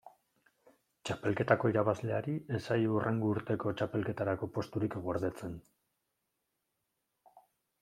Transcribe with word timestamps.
Txapelketako 1.09 1.69
irabazleari 1.73 2.33
ez 2.57 2.61
zaio 2.61 2.95
hurrengo 2.95 3.29
urteko 3.35 3.75
txapelketarako 3.83 4.51
posturik 4.57 4.99
gordetzen. 5.07 5.55